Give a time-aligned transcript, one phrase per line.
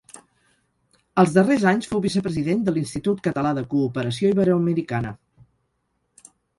[1.23, 5.17] Els darrers anys fou vicepresident de l’Institut Català de Cooperació Iberoamericana.